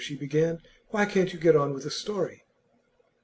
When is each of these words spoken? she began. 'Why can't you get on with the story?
she 0.03 0.15
began. 0.15 0.59
'Why 0.89 1.05
can't 1.05 1.31
you 1.31 1.37
get 1.37 1.55
on 1.55 1.75
with 1.75 1.83
the 1.83 1.91
story? 1.91 2.43